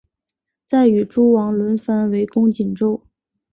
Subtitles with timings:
[0.65, 3.03] 再与诸王轮番围攻锦州。